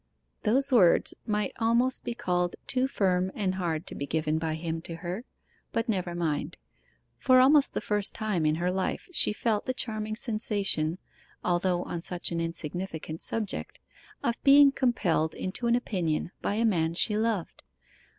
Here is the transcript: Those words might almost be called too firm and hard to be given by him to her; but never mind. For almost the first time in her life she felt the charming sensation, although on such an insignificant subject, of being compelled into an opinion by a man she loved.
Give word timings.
Those 0.41 0.71
words 0.73 1.13
might 1.27 1.51
almost 1.59 2.03
be 2.03 2.15
called 2.15 2.55
too 2.65 2.87
firm 2.87 3.31
and 3.35 3.53
hard 3.53 3.85
to 3.85 3.93
be 3.93 4.07
given 4.07 4.39
by 4.39 4.55
him 4.55 4.81
to 4.81 4.95
her; 4.95 5.25
but 5.71 5.87
never 5.87 6.15
mind. 6.15 6.57
For 7.19 7.39
almost 7.39 7.75
the 7.75 7.81
first 7.85 8.15
time 8.15 8.43
in 8.43 8.55
her 8.55 8.71
life 8.71 9.07
she 9.11 9.31
felt 9.31 9.67
the 9.67 9.75
charming 9.75 10.15
sensation, 10.15 10.97
although 11.43 11.83
on 11.83 12.01
such 12.01 12.31
an 12.31 12.41
insignificant 12.41 13.21
subject, 13.21 13.79
of 14.23 14.41
being 14.43 14.71
compelled 14.71 15.35
into 15.35 15.67
an 15.67 15.75
opinion 15.75 16.31
by 16.41 16.55
a 16.55 16.65
man 16.65 16.95
she 16.95 17.15
loved. 17.15 17.61